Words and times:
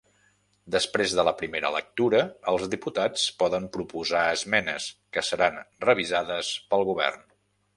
Després 0.75 1.11
de 1.17 1.25
la 1.27 1.33
primera 1.41 1.69
lectura, 1.75 2.21
els 2.53 2.65
diputats 2.71 3.27
poden 3.43 3.67
proposar 3.77 4.25
esmenes, 4.39 4.89
que 5.19 5.25
seran 5.29 5.61
revisades 5.89 6.51
pel 6.73 6.89
govern. 6.91 7.23